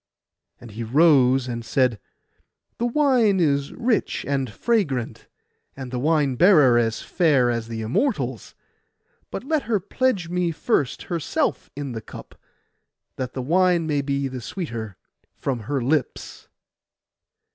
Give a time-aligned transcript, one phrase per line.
[0.59, 1.99] And he rose, and said,
[2.79, 5.27] 'The wine is rich and fragrant,
[5.77, 8.55] and the wine bearer as fair as the Immortals;
[9.29, 12.33] but let her pledge me first herself in the cup,
[13.17, 14.97] that the wine may be the sweeter
[15.35, 16.47] from her lips.